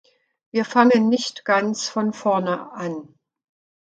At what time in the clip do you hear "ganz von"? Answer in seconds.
1.45-2.11